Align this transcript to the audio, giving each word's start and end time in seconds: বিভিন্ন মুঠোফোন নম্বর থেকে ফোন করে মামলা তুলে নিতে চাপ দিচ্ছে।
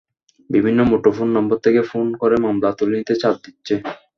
বিভিন্ন 0.49 0.79
মুঠোফোন 0.91 1.27
নম্বর 1.37 1.57
থেকে 1.65 1.81
ফোন 1.89 2.07
করে 2.21 2.35
মামলা 2.45 2.69
তুলে 2.77 2.95
নিতে 2.97 3.15
চাপ 3.21 3.35
দিচ্ছে। 3.43 3.73